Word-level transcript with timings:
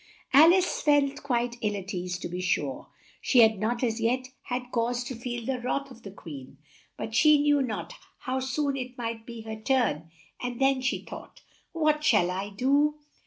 Al 0.33 0.51
ice 0.51 0.81
felt 0.81 1.21
quite 1.21 1.57
ill 1.61 1.75
at 1.77 1.93
ease; 1.93 2.17
to 2.17 2.27
be 2.27 2.41
sure, 2.41 2.87
she 3.21 3.41
had 3.41 3.59
not 3.59 3.83
as 3.83 4.01
yet 4.01 4.29
had 4.45 4.71
cause 4.71 5.03
to 5.03 5.13
feel 5.13 5.45
the 5.45 5.59
wrath 5.61 5.91
of 5.91 6.01
the 6.01 6.09
Queen, 6.09 6.57
but 6.97 7.13
she 7.13 7.39
knew 7.39 7.61
not 7.61 7.93
how 8.21 8.39
soon 8.39 8.75
it 8.75 8.97
might 8.97 9.27
be 9.27 9.41
her 9.41 9.55
turn; 9.61 10.09
"and 10.41 10.59
then," 10.59 10.81
she 10.81 11.03
thought, 11.05 11.41
"what 11.71 12.03
shall 12.03 12.31
I 12.31 12.49
do?" 12.49 12.95